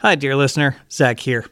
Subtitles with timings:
[0.00, 0.76] Hi, dear listener.
[0.92, 1.44] Zach here.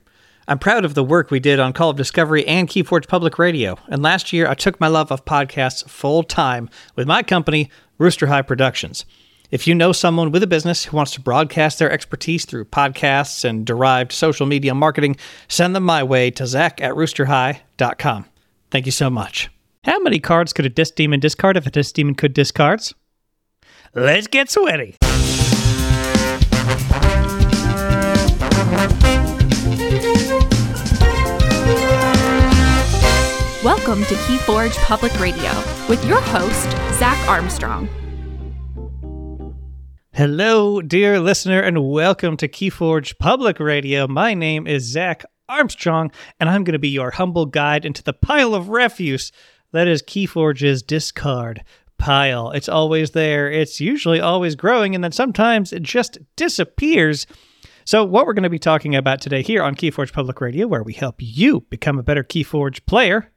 [0.47, 3.77] I'm proud of the work we did on Call of Discovery and Keyforge Public Radio,
[3.89, 8.29] and last year I took my love of podcasts full time with my company, Rooster
[8.29, 9.05] High Productions.
[9.51, 13.45] If you know someone with a business who wants to broadcast their expertise through podcasts
[13.45, 15.17] and derived social media marketing,
[15.49, 18.27] send them my way to zach at roosterhigh.com.
[18.71, 19.51] Thank you so much.
[19.83, 22.95] How many cards could a Dis demon discard if a Dis demon could discards?
[23.93, 24.99] Let's get sweaty.
[33.63, 35.51] Welcome to Keyforge Public Radio
[35.89, 37.89] with your host, Zach Armstrong.
[40.13, 44.09] Hello, dear listener, and welcome to Keyforge Public Radio.
[44.09, 48.13] My name is Zach Armstrong, and I'm going to be your humble guide into the
[48.13, 49.31] pile of refuse
[49.73, 51.63] that is Keyforge's discard
[51.99, 52.51] pile.
[52.51, 57.27] It's always there, it's usually always growing, and then sometimes it just disappears.
[57.87, 60.83] So, what we're going to be talking about today here on Keyforge Public Radio, where
[60.83, 63.31] we help you become a better Keyforge player,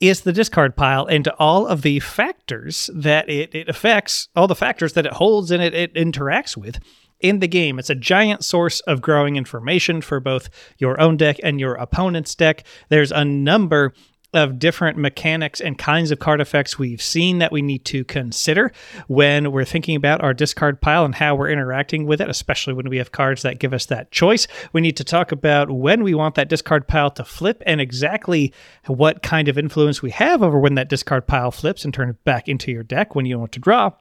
[0.00, 4.54] is the discard pile and all of the factors that it, it affects, all the
[4.54, 6.78] factors that it holds and it, it interacts with
[7.20, 7.78] in the game.
[7.78, 12.34] It's a giant source of growing information for both your own deck and your opponent's
[12.34, 12.66] deck.
[12.90, 13.94] There's a number
[14.32, 18.72] of different mechanics and kinds of card effects we've seen that we need to consider
[19.08, 22.88] when we're thinking about our discard pile and how we're interacting with it, especially when
[22.88, 24.46] we have cards that give us that choice.
[24.72, 28.52] We need to talk about when we want that discard pile to flip and exactly
[28.86, 32.48] what kind of influence we have over when that discard pile flips and turns back
[32.48, 33.92] into your deck when you want to draw.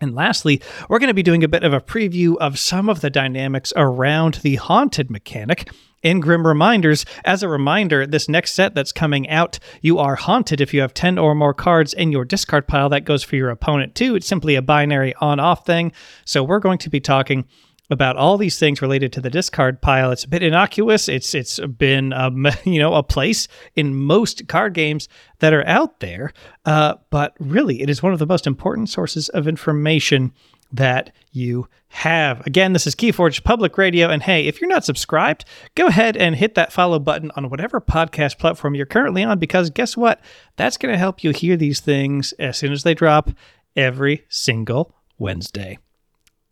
[0.00, 3.00] And lastly, we're going to be doing a bit of a preview of some of
[3.00, 5.70] the dynamics around the haunted mechanic
[6.02, 7.04] in Grim Reminders.
[7.24, 10.94] As a reminder, this next set that's coming out, you are haunted if you have
[10.94, 12.88] 10 or more cards in your discard pile.
[12.88, 14.14] That goes for your opponent too.
[14.14, 15.92] It's simply a binary on off thing.
[16.24, 17.44] So we're going to be talking
[17.90, 20.10] about all these things related to the discard pile.
[20.10, 21.08] It's a bit innocuous.
[21.08, 25.08] It's it's been um, you know a place in most card games
[25.40, 26.32] that are out there,
[26.64, 30.32] uh, but really it is one of the most important sources of information
[30.72, 32.46] that you have.
[32.46, 34.08] Again, this is Keyforge Public Radio.
[34.08, 37.80] And hey, if you're not subscribed, go ahead and hit that follow button on whatever
[37.80, 40.20] podcast platform you're currently on, because guess what?
[40.56, 43.30] That's going to help you hear these things as soon as they drop
[43.74, 45.78] every single Wednesday.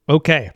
[0.08, 0.50] Okay.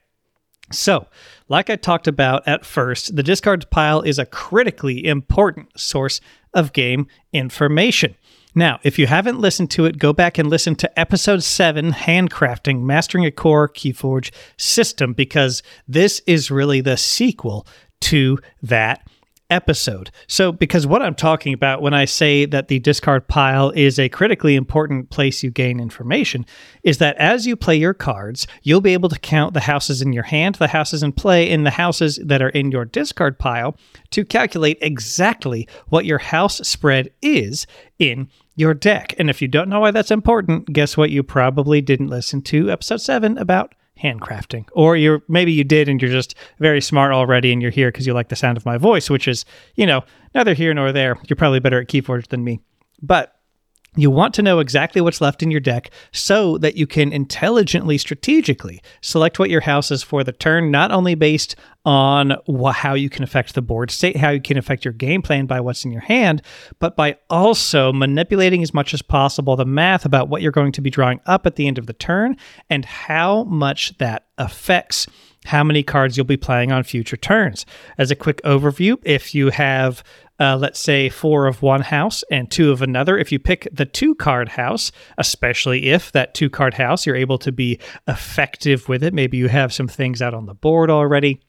[0.72, 1.06] So,
[1.48, 6.20] like I talked about at first, the discards pile is a critically important source
[6.54, 8.16] of game information.
[8.54, 12.82] Now, if you haven't listened to it, go back and listen to episode seven Handcrafting
[12.82, 17.66] Mastering a Core Keyforge System, because this is really the sequel
[18.02, 19.06] to that
[19.52, 20.10] episode.
[20.26, 24.08] So, because what I'm talking about when I say that the discard pile is a
[24.08, 26.46] critically important place you gain information
[26.82, 30.12] is that as you play your cards, you'll be able to count the houses in
[30.12, 33.76] your hand, the houses in play, and the houses that are in your discard pile
[34.10, 37.66] to calculate exactly what your house spread is
[37.98, 39.14] in your deck.
[39.18, 41.10] And if you don't know why that's important, guess what?
[41.10, 44.68] You probably didn't listen to episode 7 about handcrafting.
[44.72, 48.06] Or you're maybe you did and you're just very smart already and you're here because
[48.06, 49.44] you like the sound of my voice which is
[49.76, 50.02] you know
[50.34, 51.18] neither here nor there.
[51.28, 52.60] You're probably better at Keyforge than me.
[53.00, 53.36] But
[53.94, 57.98] you want to know exactly what's left in your deck so that you can intelligently,
[57.98, 62.94] strategically select what your house is for the turn, not only based on wh- how
[62.94, 65.84] you can affect the board state, how you can affect your game plan by what's
[65.84, 66.40] in your hand,
[66.78, 70.80] but by also manipulating as much as possible the math about what you're going to
[70.80, 72.34] be drawing up at the end of the turn
[72.70, 75.06] and how much that affects
[75.44, 77.66] how many cards you'll be playing on future turns.
[77.98, 80.04] As a quick overview, if you have
[80.42, 83.16] uh, let's say four of one house and two of another.
[83.16, 87.38] If you pick the two card house, especially if that two card house, you're able
[87.38, 89.14] to be effective with it.
[89.14, 91.40] Maybe you have some things out on the board already.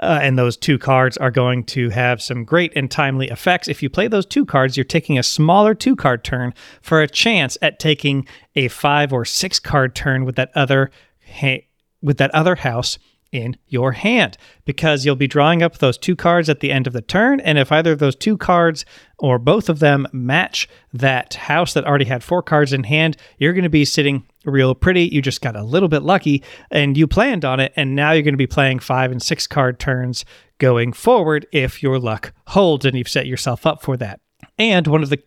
[0.00, 3.68] Uh, and those two cards are going to have some great and timely effects.
[3.68, 7.08] If you play those two cards, you're taking a smaller two card turn for a
[7.08, 8.26] chance at taking
[8.56, 10.90] a five or six card turn with that other
[11.24, 11.64] ha-
[12.02, 12.98] with that other house
[13.34, 16.92] in your hand because you'll be drawing up those two cards at the end of
[16.92, 17.40] the turn.
[17.40, 18.84] And if either of those two cards
[19.18, 23.52] or both of them match that house that already had four cards in hand, you're
[23.52, 25.06] going to be sitting real pretty.
[25.06, 27.72] You just got a little bit lucky and you planned on it.
[27.74, 30.24] And now you're going to be playing five and six card turns
[30.58, 34.20] going forward if your luck holds and you've set yourself up for that.
[34.58, 35.20] And one of the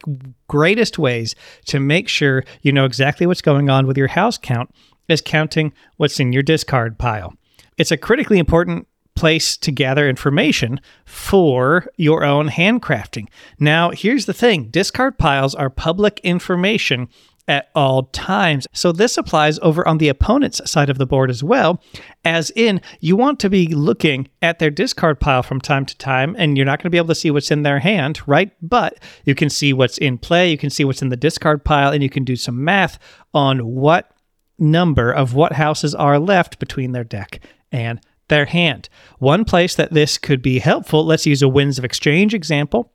[0.47, 4.73] greatest ways to make sure you know exactly what's going on with your house count
[5.09, 7.33] is counting what's in your discard pile.
[7.77, 13.27] It's a critically important place to gather information for your own handcrafting.
[13.59, 17.09] Now, here's the thing discard piles are public information
[17.47, 18.67] at all times.
[18.73, 21.81] So this applies over on the opponent's side of the board as well,
[22.25, 26.35] as in you want to be looking at their discard pile from time to time,
[26.37, 28.51] and you're not going to be able to see what's in their hand, right?
[28.61, 31.91] But you can see what's in play, you can see what's in the discard pile,
[31.91, 32.99] and you can do some math
[33.33, 34.11] on what
[34.59, 37.39] number of what houses are left between their deck
[37.71, 38.89] and their hand.
[39.19, 42.91] One place that this could be helpful, let's use a Winds of Exchange example.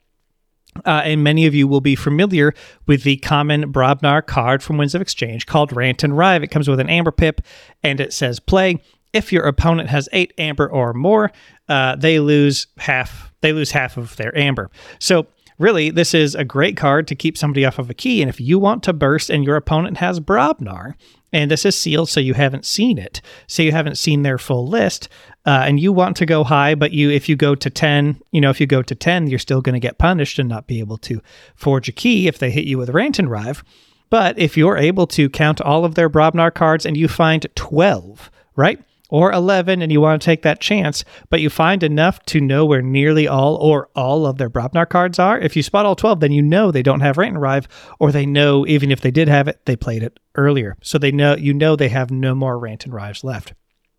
[0.86, 2.54] Uh, and many of you will be familiar
[2.86, 6.42] with the common Brobnar card from Winds of Exchange called Rant and Rive.
[6.42, 7.42] It comes with an amber pip
[7.82, 8.80] and it says play.
[9.12, 11.30] If your opponent has eight amber or more,
[11.68, 13.32] uh, they lose half.
[13.42, 14.70] They lose half of their amber.
[14.98, 15.26] So
[15.58, 18.22] really, this is a great card to keep somebody off of a key.
[18.22, 20.94] And if you want to burst and your opponent has Brobnar,
[21.32, 24.68] and this is sealed so you haven't seen it, so you haven't seen their full
[24.68, 25.08] list,
[25.46, 28.40] uh, and you want to go high, but you if you go to 10, you
[28.40, 30.78] know, if you go to 10, you're still going to get punished and not be
[30.78, 31.22] able to
[31.54, 33.64] forge a key if they hit you with Rant and Rive.
[34.10, 38.30] But if you're able to count all of their Brobnar cards and you find 12,
[38.56, 38.78] right?
[39.12, 42.64] Or 11 and you want to take that chance, but you find enough to know
[42.64, 45.38] where nearly all or all of their Brobnar cards are.
[45.38, 47.68] If you spot all 12, then you know they don't have Rant and Rive,
[48.00, 50.78] or they know even if they did have it, they played it earlier.
[50.82, 53.52] So they know you know they have no more Rant and Rives left.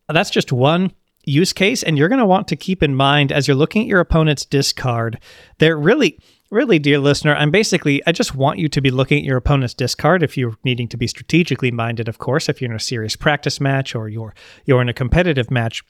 [0.10, 0.94] That's just one
[1.26, 3.88] use case and you're going to want to keep in mind as you're looking at
[3.88, 5.18] your opponent's discard
[5.58, 6.20] they're really
[6.54, 9.74] really dear listener i'm basically i just want you to be looking at your opponent's
[9.74, 13.16] discard if you're needing to be strategically minded of course if you're in a serious
[13.16, 14.36] practice match or you're
[14.66, 15.84] you're in a competitive match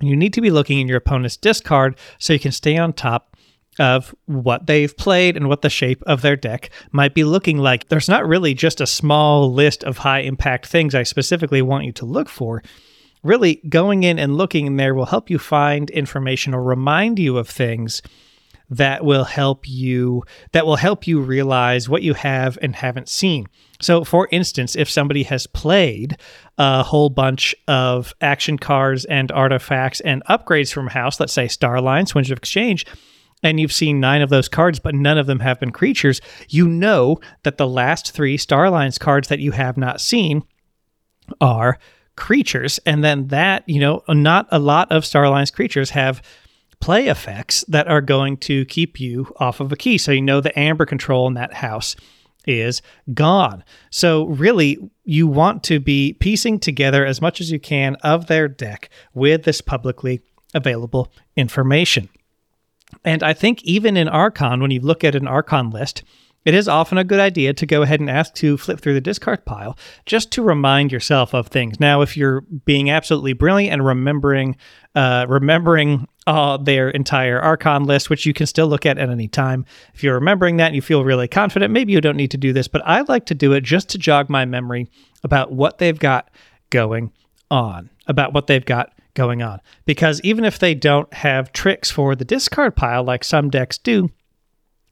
[0.00, 3.36] you need to be looking in your opponent's discard so you can stay on top
[3.78, 7.88] of what they've played and what the shape of their deck might be looking like.
[7.88, 11.92] There's not really just a small list of high impact things I specifically want you
[11.92, 12.62] to look for
[13.22, 17.38] really going in and looking in there will help you find information or remind you
[17.38, 18.02] of things
[18.72, 20.22] that will help you
[20.52, 23.46] that will help you realize what you have and haven't seen.
[23.80, 26.16] So for instance, if somebody has played
[26.56, 31.76] a whole bunch of action cards and artifacts and upgrades from house, let's say Star
[31.76, 32.86] Alliance, Winds of Exchange,
[33.42, 36.66] and you've seen nine of those cards, but none of them have been creatures, you
[36.66, 40.44] know that the last three Star Alliance cards that you have not seen
[41.40, 41.78] are
[42.16, 42.78] creatures.
[42.86, 46.22] And then that, you know, not a lot of Star Alliance creatures have
[46.82, 49.96] play effects that are going to keep you off of a key.
[49.96, 51.94] So you know the amber control in that house
[52.44, 52.82] is
[53.14, 53.62] gone.
[53.90, 58.48] So really you want to be piecing together as much as you can of their
[58.48, 60.22] deck with this publicly
[60.54, 62.08] available information.
[63.04, 66.02] And I think even in Archon, when you look at an Archon list,
[66.44, 69.00] it is often a good idea to go ahead and ask to flip through the
[69.00, 71.78] discard pile just to remind yourself of things.
[71.78, 74.56] Now, if you're being absolutely brilliant and remembering,
[74.96, 79.28] uh, remembering uh, their entire Archon list, which you can still look at at any
[79.28, 79.64] time,
[79.94, 82.52] if you're remembering that and you feel really confident, maybe you don't need to do
[82.52, 82.68] this.
[82.68, 84.88] But I like to do it just to jog my memory
[85.24, 86.30] about what they've got
[86.70, 87.12] going
[87.50, 89.60] on, about what they've got going on.
[89.84, 94.10] Because even if they don't have tricks for the discard pile like some decks do,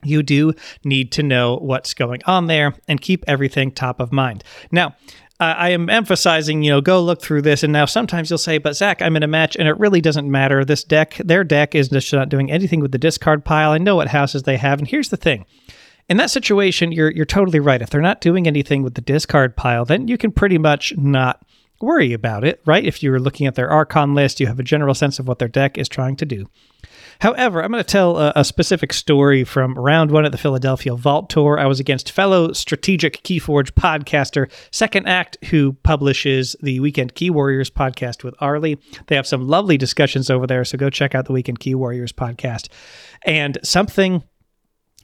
[0.03, 0.55] you do
[0.85, 4.43] need to know what's going on there and keep everything top of mind.
[4.73, 4.97] Now,
[5.41, 7.63] I am emphasizing, you know, go look through this.
[7.63, 10.31] And now sometimes you'll say, but Zach, I'm in a match and it really doesn't
[10.31, 10.65] matter.
[10.65, 13.71] This deck, their deck is just not doing anything with the discard pile.
[13.71, 14.79] I know what houses they have.
[14.79, 15.47] And here's the thing.
[16.11, 17.81] In that situation, you're you're totally right.
[17.81, 21.43] If they're not doing anything with the discard pile, then you can pretty much not
[21.81, 22.85] worry about it, right?
[22.85, 25.49] If you're looking at their Archon list, you have a general sense of what their
[25.49, 26.49] deck is trying to do.
[27.21, 30.95] However, I'm going to tell a, a, specific story from round one at the Philadelphia
[30.95, 31.59] Vault Tour.
[31.59, 37.71] I was against fellow strategic Keyforge podcaster Second Act, who publishes the Weekend Key Warriors
[37.71, 38.79] podcast with Arlie.
[39.09, 42.13] They have some lovely discussions over there, so go check out the Weekend Key Warriors
[42.13, 42.69] podcast.
[43.23, 44.25] And something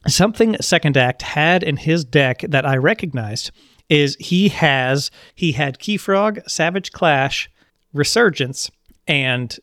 [0.09, 3.51] something Second Act had in his deck that I recognized
[3.89, 7.51] is he has he had Keyfrog, Savage Clash,
[7.93, 8.71] Resurgence,
[9.07, 9.59] and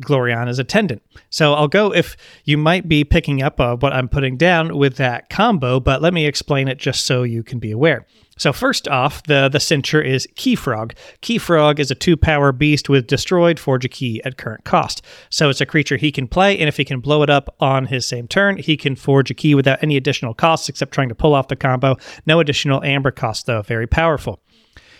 [0.00, 1.02] Gloriana's attendant.
[1.30, 4.96] So I'll go if you might be picking up uh, what I'm putting down with
[4.96, 8.06] that combo, but let me explain it just so you can be aware.
[8.36, 10.94] So first off, the the cincher is Keyfrog.
[11.20, 15.02] Keyfrog is a two power beast with destroyed forge a key at current cost.
[15.30, 17.86] So it's a creature he can play, and if he can blow it up on
[17.86, 21.14] his same turn, he can forge a key without any additional costs except trying to
[21.14, 21.96] pull off the combo.
[22.26, 23.62] No additional amber cost though.
[23.62, 24.40] Very powerful.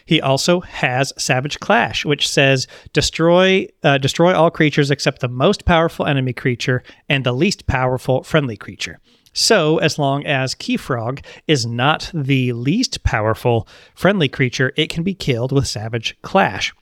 [0.04, 5.64] He also has Savage Clash, which says destroy uh, destroy all creatures except the most
[5.64, 8.98] powerful enemy creature and the least powerful friendly creature.
[9.32, 15.14] So, as long as Keyfrog is not the least powerful friendly creature, it can be
[15.14, 16.72] killed with Savage Clash.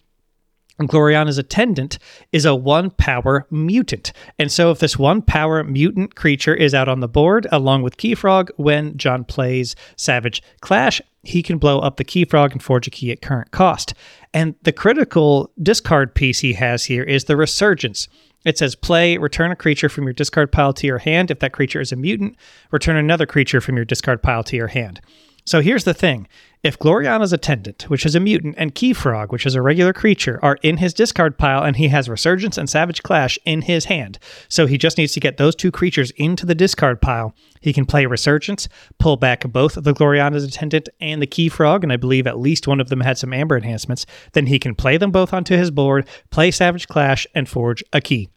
[0.80, 1.98] Gloriana's attendant
[2.32, 4.12] is a one power mutant.
[4.38, 7.96] And so, if this one power mutant creature is out on the board along with
[7.96, 12.90] Keyfrog, when John plays Savage Clash, he can blow up the Keyfrog and forge a
[12.90, 13.94] key at current cost.
[14.34, 18.08] And the critical discard piece he has here is the Resurgence.
[18.44, 21.30] It says play, return a creature from your discard pile to your hand.
[21.30, 22.36] If that creature is a mutant,
[22.72, 25.00] return another creature from your discard pile to your hand.
[25.44, 26.28] So here's the thing
[26.62, 30.58] if Gloriana's Attendant, which is a mutant, and Keyfrog, which is a regular creature, are
[30.62, 34.66] in his discard pile and he has Resurgence and Savage Clash in his hand, so
[34.66, 38.06] he just needs to get those two creatures into the discard pile, he can play
[38.06, 38.68] Resurgence,
[38.98, 42.80] pull back both the Gloriana's Attendant and the Keyfrog, and I believe at least one
[42.80, 44.06] of them had some Amber enhancements.
[44.32, 48.00] Then he can play them both onto his board, play Savage Clash, and forge a
[48.00, 48.30] key.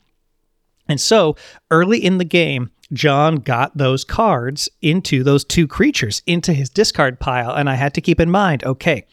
[0.87, 1.35] And so
[1.71, 7.19] early in the game, John got those cards into those two creatures into his discard
[7.19, 7.51] pile.
[7.51, 9.05] And I had to keep in mind okay,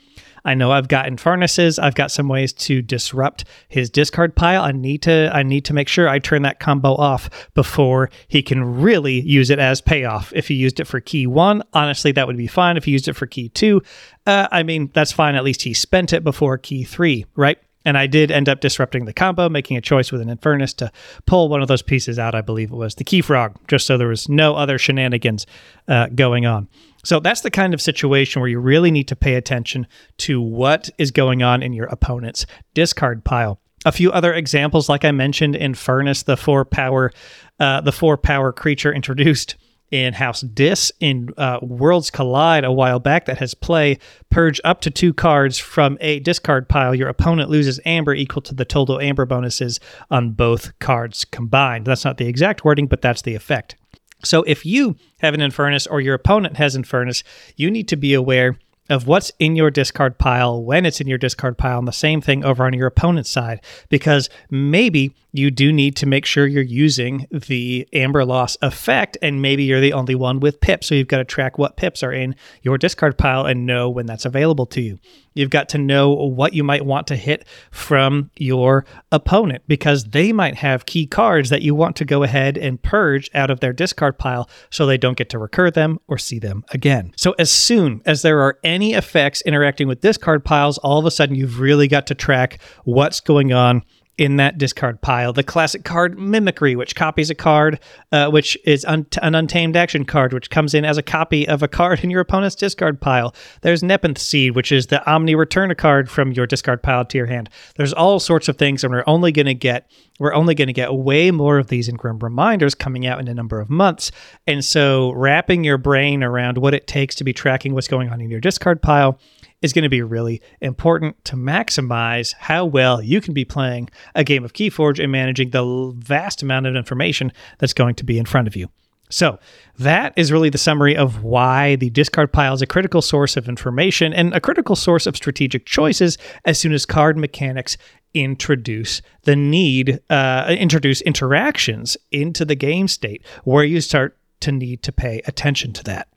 [0.45, 4.63] I know I've gotten Infurnace's, I've got some ways to disrupt his discard pile.
[4.63, 8.43] I need to I need to make sure I turn that combo off before he
[8.43, 10.33] can really use it as payoff.
[10.35, 12.77] If he used it for key one, honestly, that would be fine.
[12.77, 13.83] If he used it for key two,
[14.27, 15.35] uh, I mean, that's fine.
[15.35, 17.59] At least he spent it before key three, right?
[17.85, 20.93] And I did end up disrupting the combo, making a choice with an Infurnace to
[21.27, 22.35] pull one of those pieces out.
[22.35, 25.47] I believe it was the Keyfrog, just so there was no other shenanigans
[25.89, 26.69] uh, going on.
[27.05, 29.87] So that's the kind of situation where you really need to pay attention
[30.19, 33.61] to what is going on in your opponent's discard pile.
[33.85, 37.11] A few other examples, like I mentioned, Infurnace, the four power,
[37.59, 39.57] uh, the four power creature introduced
[39.93, 43.99] in House Dis in uh, Worlds Collide a while back that has play
[44.31, 46.95] purge up to two cards from a discard pile.
[46.95, 49.79] Your opponent loses amber equal to the total amber bonuses
[50.11, 51.85] on both cards combined.
[51.87, 53.77] That's not the exact wording, but that's the effect.
[54.25, 57.23] So if you have an Infurnace or your opponent has Infurnace,
[57.57, 58.57] you need to be aware
[58.93, 62.21] of what's in your discard pile when it's in your discard pile and the same
[62.21, 66.63] thing over on your opponent's side because maybe you do need to make sure you're
[66.63, 71.09] using the amber loss effect and maybe you're the only one with pips so you've
[71.09, 74.67] got to track what pips are in your discard pile and know when that's available
[74.67, 74.99] to you
[75.35, 80.33] you've got to know what you might want to hit from your opponent because they
[80.33, 83.73] might have key cards that you want to go ahead and purge out of their
[83.73, 87.13] discard pile so they don't get to recur them or see them again.
[87.17, 91.11] So as soon as there are any effects interacting with discard piles all of a
[91.11, 93.83] sudden you've really got to track what's going on
[94.23, 95.33] in that discard pile.
[95.33, 97.81] The classic card Mimicry, which copies a card,
[98.13, 101.61] uh, which is un- an untamed action card, which comes in as a copy of
[101.61, 103.35] a card in your opponent's discard pile.
[103.63, 107.19] There's Nepenthe Seed, which is the Omni return a card from your discard pile to
[107.19, 107.51] your hand.
[107.75, 110.73] There's all sorts of things, and we're only going to get we're only going to
[110.73, 114.13] get way more of these in Grim Reminders coming out in a number of months.
[114.47, 118.21] And so, wrapping your brain around what it takes to be tracking what's going on
[118.21, 119.19] in your discard pile
[119.63, 124.25] is going to be really important to maximize how well you can be playing a
[124.25, 128.27] game of Keyforge and managing the vast amount of information that's going to be in
[128.27, 128.69] front of you.
[129.09, 129.39] So,
[129.79, 133.47] that is really the summary of why the discard pile is a critical source of
[133.47, 136.17] information and a critical source of strategic choices
[136.47, 137.77] as soon as card mechanics
[138.15, 144.83] introduce the need, uh, introduce interactions into the game state where you start to need
[144.83, 146.09] to pay attention to that.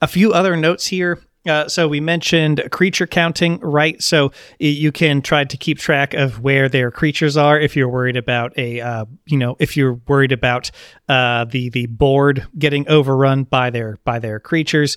[0.00, 1.18] A few other notes here.
[1.46, 4.02] Uh, so we mentioned creature counting, right?
[4.02, 8.16] So you can try to keep track of where their creatures are if you're worried
[8.16, 10.70] about a, uh, you know, if you're worried about
[11.08, 14.96] uh, the the board getting overrun by their by their creatures.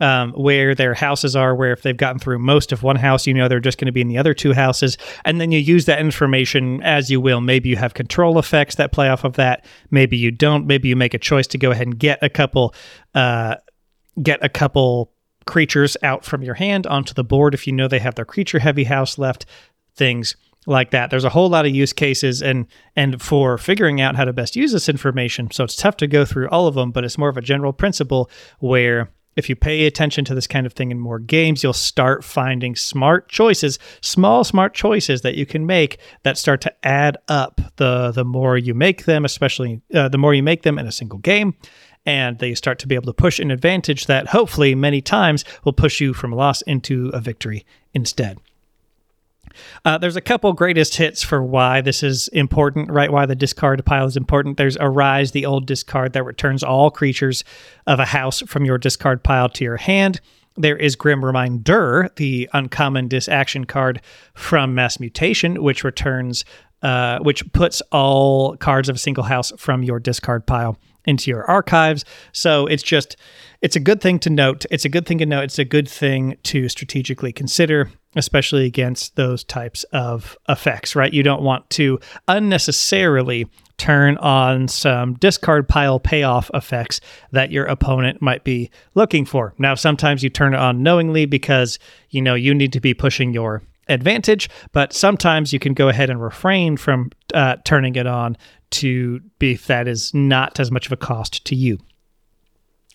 [0.00, 3.34] Um, where their houses are, where if they've gotten through most of one house, you
[3.34, 4.98] know they're just going to be in the other two houses.
[5.24, 7.40] And then you use that information as you will.
[7.40, 9.64] Maybe you have control effects that play off of that.
[9.92, 10.66] Maybe you don't.
[10.66, 12.74] Maybe you make a choice to go ahead and get a couple,
[13.14, 13.56] uh,
[14.20, 15.12] get a couple
[15.46, 18.58] creatures out from your hand onto the board if you know they have their creature
[18.58, 19.46] heavy house left,
[19.94, 21.10] things like that.
[21.10, 24.56] There's a whole lot of use cases and and for figuring out how to best
[24.56, 25.50] use this information.
[25.50, 27.72] So it's tough to go through all of them, but it's more of a general
[27.72, 28.30] principle
[28.60, 32.22] where if you pay attention to this kind of thing in more games, you'll start
[32.22, 37.60] finding smart choices, small smart choices that you can make that start to add up
[37.76, 40.92] the the more you make them, especially uh, the more you make them in a
[40.92, 41.54] single game
[42.04, 45.72] and they start to be able to push an advantage that hopefully many times will
[45.72, 48.38] push you from a loss into a victory instead.
[49.84, 53.12] Uh, there's a couple greatest hits for why this is important, right?
[53.12, 54.56] Why the discard pile is important.
[54.56, 57.44] There's Arise, the old discard that returns all creatures
[57.86, 60.20] of a house from your discard pile to your hand.
[60.56, 64.02] There is Grim Reminder, the uncommon Dis action card
[64.34, 66.44] from Mass Mutation, which returns,
[66.82, 71.44] uh, which puts all cards of a single house from your discard pile into your
[71.44, 72.04] archives.
[72.32, 73.16] So it's just,
[73.60, 74.64] it's a good thing to note.
[74.70, 75.44] It's a good thing to note.
[75.44, 81.12] It's a good thing to strategically consider, especially against those types of effects, right?
[81.12, 83.46] You don't want to unnecessarily
[83.78, 87.00] turn on some discard pile payoff effects
[87.32, 89.54] that your opponent might be looking for.
[89.58, 91.78] Now, sometimes you turn it on knowingly because,
[92.10, 96.10] you know, you need to be pushing your advantage, but sometimes you can go ahead
[96.10, 98.36] and refrain from uh, turning it on
[98.72, 101.78] to be that is not as much of a cost to you.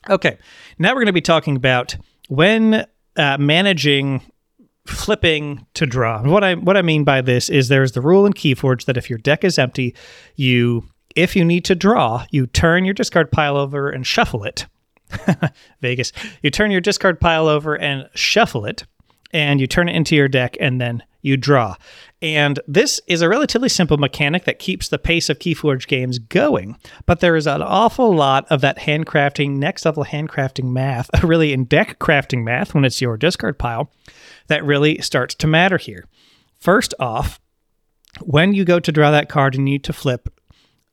[0.09, 0.37] Okay,
[0.79, 1.95] now we're going to be talking about
[2.29, 4.21] when uh, managing
[4.85, 6.21] flipping to draw.
[6.23, 9.09] What I what I mean by this is there's the rule in Keyforge that if
[9.09, 9.95] your deck is empty,
[10.35, 14.67] you if you need to draw, you turn your discard pile over and shuffle it.
[15.81, 16.11] Vegas.
[16.41, 18.85] You turn your discard pile over and shuffle it,
[19.31, 21.75] and you turn it into your deck, and then you draw.
[22.21, 26.77] And this is a relatively simple mechanic that keeps the pace of Keyforge games going.
[27.05, 31.65] But there is an awful lot of that handcrafting, next level handcrafting math, really in
[31.65, 33.91] deck crafting math when it's your discard pile,
[34.47, 36.05] that really starts to matter here.
[36.59, 37.39] First off,
[38.21, 40.27] when you go to draw that card and you need to flip,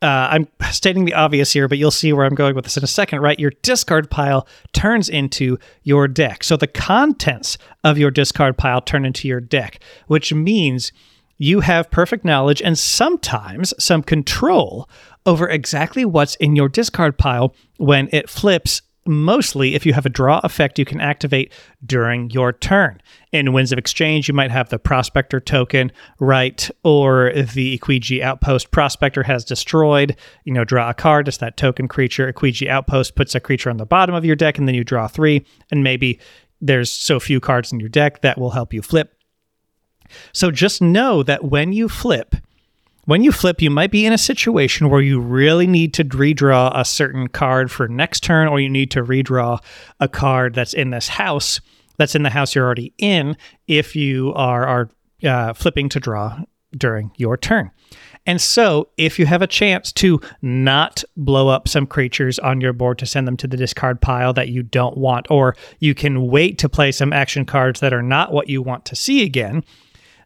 [0.02, 2.84] uh, I'm stating the obvious here, but you'll see where I'm going with this in
[2.84, 3.40] a second, right?
[3.40, 6.44] Your discard pile turns into your deck.
[6.44, 10.92] So the contents of your discard pile turn into your deck, which means
[11.44, 14.88] you have perfect knowledge and sometimes some control
[15.26, 20.08] over exactly what's in your discard pile when it flips mostly if you have a
[20.08, 21.52] draw effect you can activate
[21.84, 22.98] during your turn.
[23.30, 26.70] In Winds of Exchange, you might have the Prospector token, right?
[26.82, 31.88] Or the Equiji Outpost Prospector has destroyed, you know, draw a card, it's that token
[31.88, 32.32] creature.
[32.32, 35.08] Equiji Outpost puts a creature on the bottom of your deck, and then you draw
[35.08, 36.18] three, and maybe
[36.62, 39.14] there's so few cards in your deck that will help you flip.
[40.32, 42.34] So just know that when you flip,
[43.06, 46.72] when you flip, you might be in a situation where you really need to redraw
[46.74, 49.62] a certain card for next turn, or you need to redraw
[50.00, 51.60] a card that's in this house,
[51.98, 54.90] that's in the house you're already in, if you are, are
[55.22, 56.40] uh, flipping to draw
[56.76, 57.70] during your turn.
[58.26, 62.72] And so, if you have a chance to not blow up some creatures on your
[62.72, 66.28] board to send them to the discard pile that you don't want, or you can
[66.28, 69.62] wait to play some action cards that are not what you want to see again,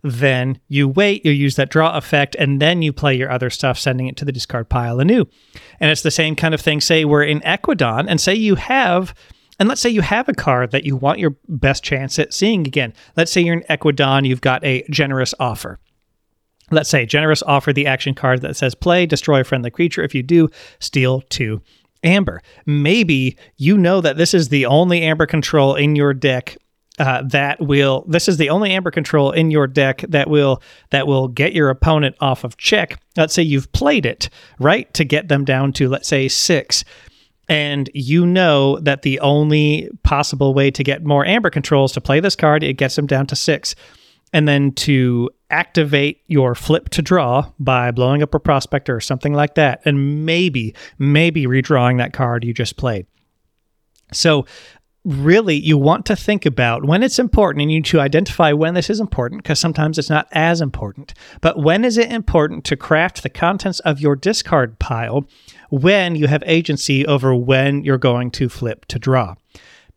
[0.03, 3.79] then you wait, you use that draw effect, and then you play your other stuff,
[3.79, 5.27] sending it to the discard pile anew.
[5.81, 6.81] And it's the same kind of thing.
[6.81, 9.15] Say we're in Ekwidon, and say you have,
[9.59, 12.67] and let's say you have a card that you want your best chance at seeing
[12.67, 12.93] again.
[13.17, 15.79] Let's say you're in Ekwidon, you've got a generous offer.
[16.71, 20.03] Let's say generous offer the action card that says play, destroy a friendly creature.
[20.03, 21.63] If you do, steal two
[22.05, 22.43] amber.
[22.67, 26.57] Maybe you know that this is the only amber control in your deck
[26.99, 31.07] uh, that will this is the only amber control in your deck that will that
[31.07, 33.01] will get your opponent off of check.
[33.17, 36.85] Let's say you've played it right to get them down to let's say six.
[37.51, 42.21] And you know that the only possible way to get more amber controls to play
[42.21, 43.75] this card it gets them down to six.
[44.33, 49.33] And then to activate your flip to draw by blowing up a prospector or something
[49.33, 53.07] like that and maybe maybe redrawing that card you just played.
[54.13, 54.47] So
[55.05, 58.75] really you want to think about when it's important and you need to identify when
[58.75, 61.15] this is important because sometimes it's not as important.
[61.41, 65.27] But when is it important to craft the contents of your discard pile
[65.71, 69.35] when you have agency over when you're going to flip to draw?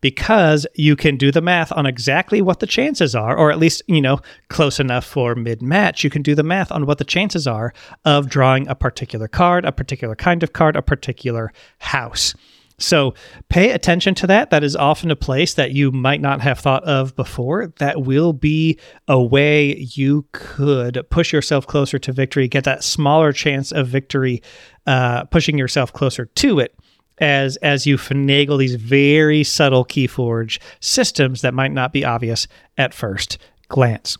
[0.00, 3.82] Because you can do the math on exactly what the chances are, or at least,
[3.86, 6.02] you know, close enough for mid match.
[6.02, 7.72] You can do the math on what the chances are
[8.04, 12.34] of drawing a particular card, a particular kind of card, a particular house.
[12.78, 13.14] So
[13.48, 14.50] pay attention to that.
[14.50, 17.72] That is often a place that you might not have thought of before.
[17.78, 23.32] That will be a way you could push yourself closer to victory, get that smaller
[23.32, 24.42] chance of victory,
[24.86, 26.74] uh, pushing yourself closer to it
[27.18, 32.94] as as you finagle these very subtle keyforge systems that might not be obvious at
[32.94, 34.18] first glance.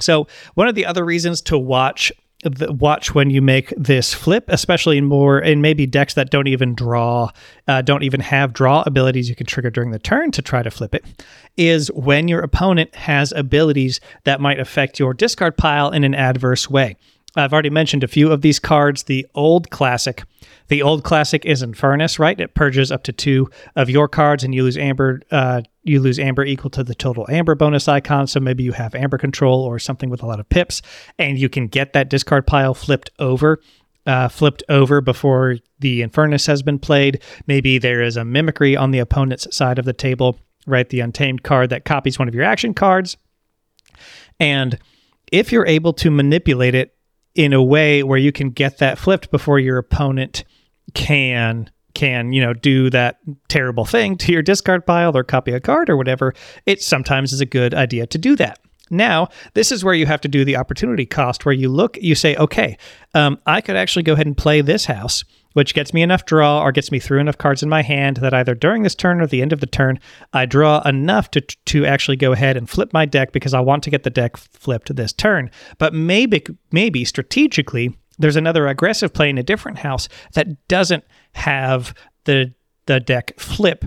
[0.00, 2.12] So, one of the other reasons to watch
[2.44, 6.74] watch when you make this flip, especially in more in maybe decks that don't even
[6.74, 7.30] draw,
[7.68, 10.70] uh, don't even have draw abilities you can trigger during the turn to try to
[10.70, 11.04] flip it,
[11.56, 16.68] is when your opponent has abilities that might affect your discard pile in an adverse
[16.68, 16.96] way.
[17.36, 19.04] I've already mentioned a few of these cards.
[19.04, 20.24] The old classic,
[20.68, 22.38] the old classic is Infurnace, right?
[22.38, 25.20] It purges up to two of your cards, and you lose amber.
[25.30, 28.26] Uh, you lose amber equal to the total amber bonus icon.
[28.26, 30.82] So maybe you have amber control or something with a lot of pips,
[31.18, 33.60] and you can get that discard pile flipped over.
[34.04, 37.22] Uh, flipped over before the Infurnace has been played.
[37.46, 40.88] Maybe there is a mimicry on the opponent's side of the table, right?
[40.88, 43.16] The untamed card that copies one of your action cards.
[44.40, 44.76] And
[45.30, 46.96] if you're able to manipulate it
[47.34, 50.44] in a way where you can get that flipped before your opponent
[50.94, 53.18] can can you know do that
[53.48, 56.34] terrible thing to your discard pile or copy a card or whatever.
[56.66, 58.58] It sometimes is a good idea to do that.
[58.90, 62.14] Now this is where you have to do the opportunity cost where you look you
[62.14, 62.76] say okay
[63.14, 66.62] um, i could actually go ahead and play this house which gets me enough draw
[66.62, 69.26] or gets me through enough cards in my hand that either during this turn or
[69.26, 69.98] the end of the turn
[70.32, 73.82] i draw enough to to actually go ahead and flip my deck because i want
[73.82, 79.30] to get the deck flipped this turn but maybe maybe strategically there's another aggressive play
[79.30, 82.52] in a different house that doesn't have the
[82.86, 83.84] the deck flip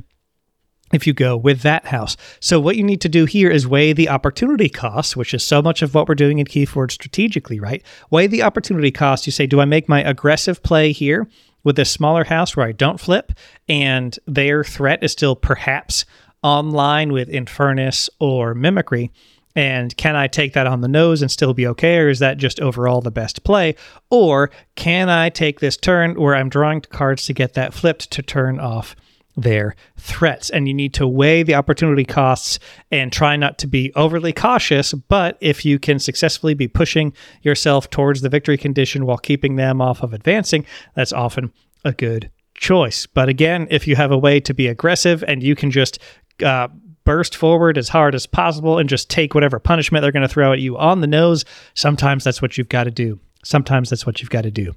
[0.93, 2.15] if you go with that house.
[2.39, 5.61] So what you need to do here is weigh the opportunity costs, which is so
[5.61, 7.83] much of what we're doing in Keyforge strategically, right?
[8.11, 9.25] Weigh the opportunity cost.
[9.25, 11.27] You say, do I make my aggressive play here
[11.65, 13.33] with this smaller house where I don't flip
[13.67, 16.05] and their threat is still perhaps
[16.41, 19.11] online with Infurnace or Mimicry?
[19.57, 22.37] And can I take that on the nose and still be okay, or is that
[22.37, 23.75] just overall the best play?
[24.09, 28.21] Or can I take this turn where I'm drawing cards to get that flipped to
[28.21, 28.95] turn off
[29.35, 30.49] their threats?
[30.49, 32.59] And you need to weigh the opportunity costs
[32.91, 34.93] and try not to be overly cautious.
[34.93, 39.81] But if you can successfully be pushing yourself towards the victory condition while keeping them
[39.81, 41.51] off of advancing, that's often
[41.83, 43.05] a good choice.
[43.05, 45.99] But again, if you have a way to be aggressive and you can just
[46.43, 46.69] uh,
[47.03, 50.53] burst forward as hard as possible and just take whatever punishment they're going to throw
[50.53, 51.45] at you on the nose,
[51.75, 53.19] sometimes that's what you've got to do.
[53.43, 54.73] Sometimes that's what you've got to do.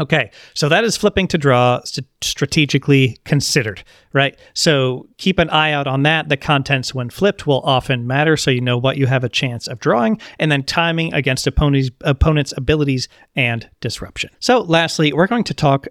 [0.00, 3.84] Okay, so that is flipping to draw st- strategically considered,
[4.14, 4.38] right?
[4.54, 6.30] So keep an eye out on that.
[6.30, 9.68] The contents, when flipped, will often matter, so you know what you have a chance
[9.68, 14.30] of drawing, and then timing against opponent's, opponent's abilities and disruption.
[14.40, 15.86] So, lastly, we're going to talk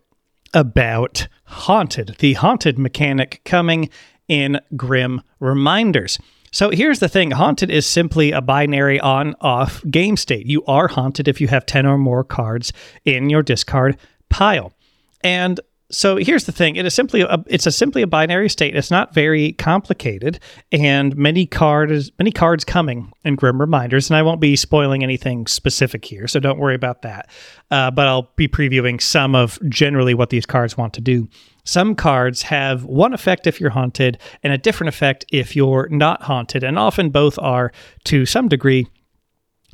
[0.55, 3.89] about Haunted, the Haunted mechanic coming
[4.27, 6.17] in Grim Reminders.
[6.51, 10.45] So here's the thing Haunted is simply a binary on off game state.
[10.45, 12.73] You are haunted if you have 10 or more cards
[13.05, 13.97] in your discard
[14.29, 14.73] pile.
[15.21, 15.59] And
[15.91, 16.75] so here's the thing.
[16.75, 18.75] It is simply a, it's a simply a binary state.
[18.75, 20.39] It's not very complicated.
[20.71, 24.09] And many cards many cards coming in grim reminders.
[24.09, 27.29] And i won't be spoiling anything specific here so don't worry about that.
[27.71, 31.27] Uh, but i'll be previewing some of generally what these cards want to do.
[31.63, 36.23] Some cards have one effect if you're haunted and a different effect if you're not
[36.23, 37.71] haunted, and often both are
[38.05, 38.87] to some degree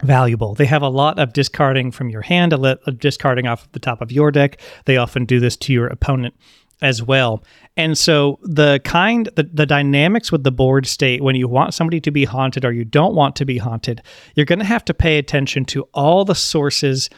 [0.03, 0.53] valuable.
[0.55, 3.79] They have a lot of discarding from your hand, a lot of discarding off the
[3.79, 4.59] top of your deck.
[4.85, 6.35] They often do this to your opponent
[6.81, 7.43] as well.
[7.77, 12.01] And so the kind the, the dynamics with the board state when you want somebody
[12.01, 14.01] to be haunted or you don't want to be haunted,
[14.35, 17.09] you're going to have to pay attention to all the sources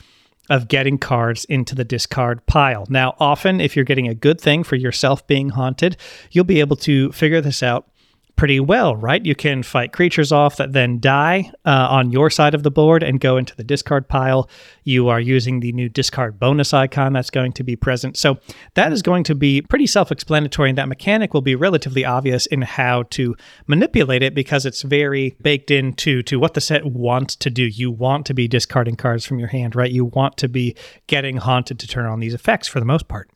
[0.49, 2.85] of getting cards into the discard pile.
[2.89, 5.97] Now, often, if you're getting a good thing for yourself being haunted,
[6.31, 7.89] you'll be able to figure this out
[8.37, 9.25] pretty well, right?
[9.25, 13.03] You can fight creatures off that then die uh, on your side of the board
[13.03, 14.49] and go into the discard pile.
[14.83, 18.15] You are using the new discard bonus icon that's going to be present.
[18.15, 18.37] So
[18.75, 22.45] that is going to be pretty self explanatory, and that mechanic will be relatively obvious
[22.45, 27.35] in how to manipulate it because it's very baked into to what the set wants
[27.37, 27.63] to do.
[27.63, 29.91] You want to be discarding cards from your hand, right?
[29.91, 30.75] You want to be
[31.07, 33.29] getting haunted to turn on these effects for the most part.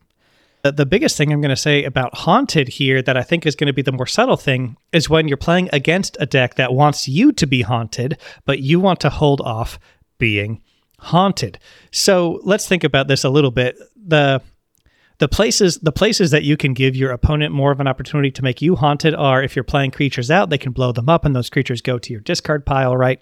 [0.63, 3.67] The biggest thing I'm going to say about Haunted here that I think is going
[3.67, 7.08] to be the more subtle thing is when you're playing against a deck that wants
[7.08, 9.80] you to be haunted, but you want to hold off
[10.19, 10.62] being
[11.00, 11.58] haunted.
[11.91, 13.78] So let's think about this a little bit.
[13.95, 14.41] The
[15.17, 18.43] the places the places that you can give your opponent more of an opportunity to
[18.43, 21.36] make you haunted are if you're playing creatures out, they can blow them up and
[21.36, 23.19] those creatures go to your discard pile, right?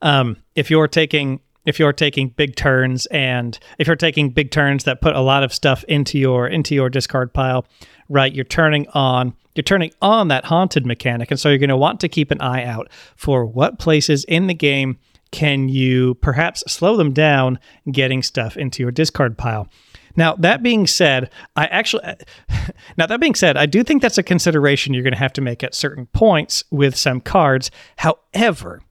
[0.00, 4.84] Um, if you're taking if you're taking big turns and if you're taking big turns
[4.84, 7.64] that put a lot of stuff into your into your discard pile
[8.08, 11.30] right you're turning on you're turning on that haunted mechanic.
[11.30, 14.46] And so you're going to want to keep an eye out for what places in
[14.46, 14.98] the game
[15.30, 17.58] can you perhaps slow them down
[17.90, 19.68] getting stuff into your discard pile.
[20.14, 22.04] Now that being said i actually
[22.98, 25.40] now that being said i do think that's a consideration you're going to have to
[25.40, 27.70] make at certain points with some cards.
[27.96, 28.82] However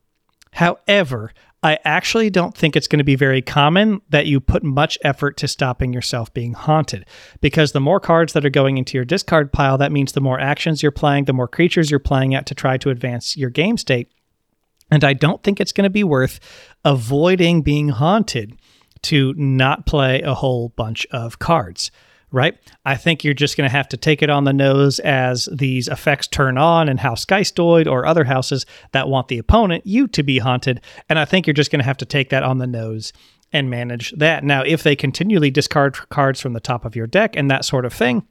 [0.53, 1.31] however
[1.63, 5.38] I actually don't think it's going to be very common that you put much effort
[5.38, 7.06] to stopping yourself being haunted
[7.39, 10.39] because the more cards that are going into your discard pile, that means the more
[10.39, 13.78] actions you're playing, the more creatures you're playing at to try to advance your game
[13.78, 14.12] state.
[14.89, 16.39] And I don't think it's going to be worth
[16.84, 18.58] avoiding being haunted
[19.04, 21.91] to not play a whole bunch of cards
[22.32, 22.58] right?
[22.86, 25.88] I think you're just going to have to take it on the nose as these
[25.88, 30.24] effects turn on in House Geistoid or other houses that want the opponent, you, to
[30.24, 30.82] be haunted.
[31.10, 33.12] And I think you're just going to have to take that on the nose
[33.54, 34.44] and manage that.
[34.44, 37.86] Now, if they continually discard cards from the top of your deck and that sort
[37.86, 38.26] of thing,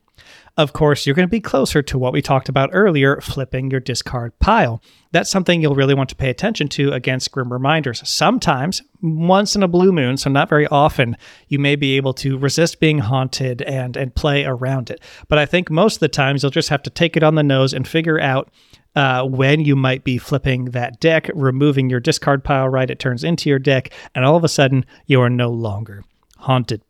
[0.56, 3.80] of course, you're going to be closer to what we talked about earlier flipping your
[3.80, 4.82] discard pile.
[5.12, 8.06] That's something you'll really want to pay attention to against Grim Reminders.
[8.08, 11.16] Sometimes, once in a blue moon, so not very often,
[11.48, 15.00] you may be able to resist being haunted and, and play around it.
[15.28, 17.42] But I think most of the times you'll just have to take it on the
[17.42, 18.50] nose and figure out
[18.96, 22.90] uh, when you might be flipping that deck, removing your discard pile, right?
[22.90, 26.04] It turns into your deck, and all of a sudden you are no longer
[26.38, 26.82] haunted.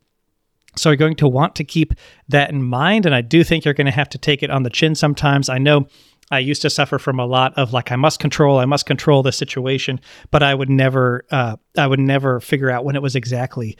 [0.76, 1.94] So you're going to want to keep
[2.28, 3.06] that in mind.
[3.06, 5.48] And I do think you're going to have to take it on the chin sometimes.
[5.48, 5.86] I know
[6.30, 9.22] I used to suffer from a lot of like I must control, I must control
[9.22, 13.16] the situation, but I would never, uh, I would never figure out when it was
[13.16, 13.76] exactly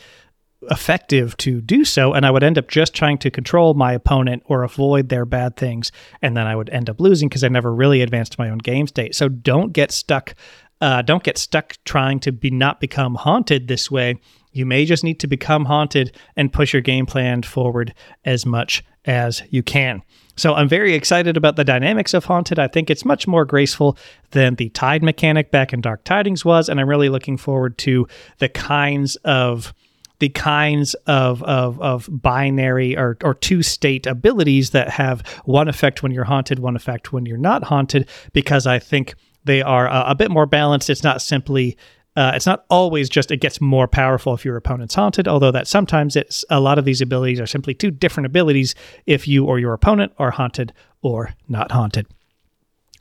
[0.71, 4.43] effective to do so, and I would end up just trying to control my opponent
[4.47, 7.75] or avoid their bad things, and then I would end up losing because I never
[7.75, 9.15] really advanced my own game state.
[9.15, 10.35] So don't get stuck.
[10.81, 14.19] Uh, don't get stuck trying to be not become haunted this way
[14.53, 18.85] you may just need to become haunted and push your game plan forward as much
[19.05, 20.03] as you can.
[20.37, 22.59] So I'm very excited about the dynamics of Haunted.
[22.59, 23.99] I think it's much more graceful
[24.31, 28.07] than the Tide mechanic back in Dark Tidings was, and I'm really looking forward to
[28.39, 29.75] the kinds of
[30.19, 36.03] the kinds of, of, of binary or, or two state abilities that have one effect
[36.03, 40.11] when you're haunted, one effect when you're not haunted, because I think they are a,
[40.11, 40.91] a bit more balanced.
[40.91, 41.77] It's not simply
[42.17, 45.69] uh, it's not always just it gets more powerful if your opponent's haunted, although that
[45.69, 48.75] sometimes it's a lot of these abilities are simply two different abilities
[49.07, 52.07] if you or your opponent are haunted or not haunted.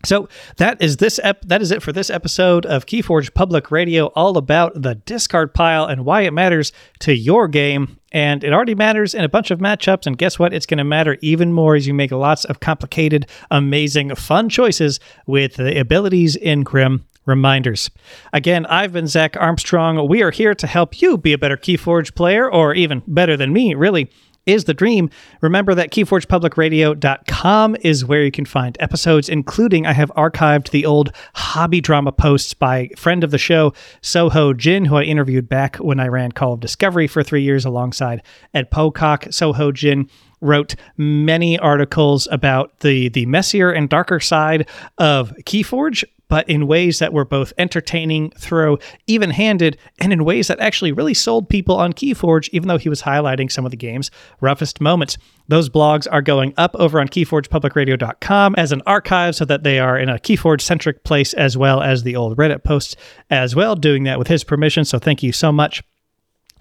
[0.06, 4.08] So that is this ep- that is it for this episode of Keyforge Public Radio,
[4.08, 7.98] all about the discard pile and why it matters to your game.
[8.12, 10.08] And it already matters in a bunch of matchups.
[10.08, 10.54] And guess what?
[10.54, 15.00] It's going to matter even more as you make lots of complicated, amazing, fun choices
[15.28, 17.92] with the abilities in Grim reminders.
[18.34, 20.08] Again, I've been Zach Armstrong.
[20.08, 23.54] We are here to help you be a better Keyforge player, or even better than
[23.54, 24.10] me, really.
[24.46, 25.10] Is the dream.
[25.42, 31.12] Remember that KeyforgePublicRadio.com is where you can find episodes, including I have archived the old
[31.36, 36.00] hobby drama posts by friend of the show, Soho Jin, who I interviewed back when
[36.00, 38.24] I ran Call of Discovery for three years alongside
[38.54, 39.28] Ed Pocock.
[39.30, 40.10] Soho Jin
[40.42, 47.00] wrote many articles about the the messier and darker side of Keyforge, but in ways
[47.00, 51.76] that were both entertaining, thorough, even handed, and in ways that actually really sold people
[51.76, 55.18] on Keyforge, even though he was highlighting some of the game's roughest moments.
[55.48, 59.98] Those blogs are going up over on KeyforgePublicRadio.com as an archive so that they are
[59.98, 62.96] in a Keyforge centric place as well as the old Reddit posts
[63.30, 64.86] as well, doing that with his permission.
[64.86, 65.84] So thank you so much.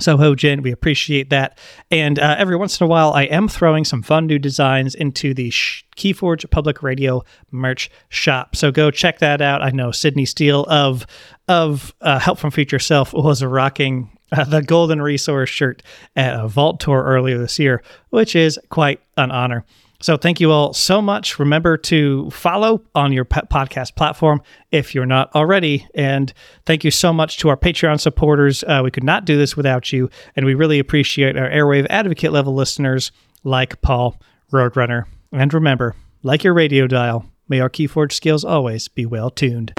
[0.01, 1.59] Soho Jin, we appreciate that.
[1.91, 5.35] And uh, every once in a while, I am throwing some fun new designs into
[5.35, 8.55] the Sh- Keyforge Public Radio merch shop.
[8.55, 9.63] So go check that out.
[9.63, 11.07] I know Sydney Steele of
[11.49, 15.83] of uh, Help from Future Self was rocking uh, the Golden Resource shirt
[16.15, 19.65] at a Vault Tour earlier this year, which is quite an honor.
[20.01, 21.41] So thank you all so much.
[21.41, 25.89] Remember to follow on your podcast platform if you're not already.
[25.93, 26.33] And
[26.67, 28.63] thank you so much to our Patreon supporters.
[28.63, 30.09] Uh, we could not do this without you.
[30.37, 33.11] And we really appreciate our Airwave Advocate level listeners
[33.43, 34.21] like Paul
[34.53, 35.05] Roadrunner.
[35.33, 39.73] And remember, like your radio dial, may our Keyforge skills always be well tuned.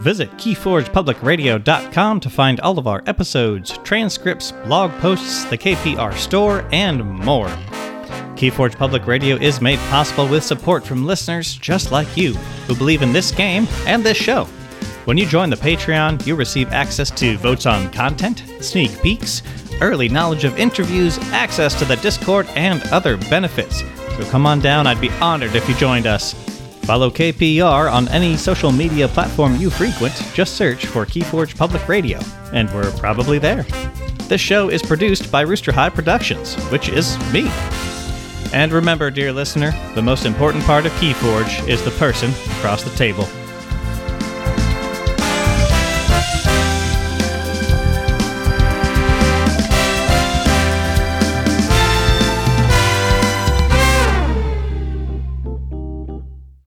[0.00, 7.04] Visit KeyforgePublicRadio.com to find all of our episodes, transcripts, blog posts, the KPR store, and
[7.04, 7.50] more.
[8.42, 12.34] Keyforge Public Radio is made possible with support from listeners just like you
[12.66, 14.46] who believe in this game and this show.
[15.04, 19.44] When you join the Patreon, you receive access to votes on content, sneak peeks,
[19.80, 23.82] early knowledge of interviews, access to the Discord, and other benefits.
[24.16, 26.32] So come on down, I'd be honored if you joined us.
[26.84, 30.20] Follow KPR on any social media platform you frequent.
[30.34, 32.18] Just search for Keyforge Public Radio,
[32.52, 33.62] and we're probably there.
[34.26, 37.48] This show is produced by Rooster High Productions, which is me.
[38.52, 42.94] And remember, dear listener, the most important part of Keyforge is the person across the
[42.96, 43.26] table.